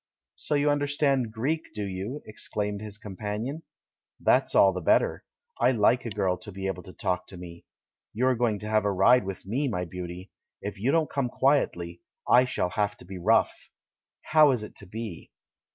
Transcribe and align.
"So 0.35 0.55
you 0.55 0.71
understand 0.71 1.31
Greek, 1.31 1.75
do 1.75 1.83
you?" 1.85 2.23
ex 2.27 2.47
claimed 2.47 2.81
his 2.81 2.97
companion. 2.97 3.61
"That's 4.19 4.55
all 4.55 4.73
the 4.73 4.81
better— 4.81 5.23
I 5.61 5.73
like 5.73 6.05
a 6.07 6.09
girl 6.09 6.37
to 6.39 6.51
be 6.51 6.65
able 6.65 6.81
to 6.81 6.93
talk 6.93 7.27
to 7.27 7.37
me! 7.37 7.65
You 8.11 8.25
are 8.25 8.33
going 8.33 8.57
to 8.61 8.67
have 8.67 8.83
a 8.83 8.91
ride 8.91 9.25
with 9.25 9.45
me, 9.45 9.67
my 9.67 9.85
beauty. 9.85 10.31
If 10.59 10.79
you 10.79 10.91
don't 10.91 11.07
come 11.11 11.29
quietly, 11.29 12.01
I 12.27 12.45
shall 12.45 12.69
have 12.71 12.97
to 12.97 13.05
be 13.05 13.19
rough! 13.19 13.53
How 14.23 14.49
is 14.49 14.63
it 14.63 14.75
to 14.77 14.87
be?" 14.87 15.29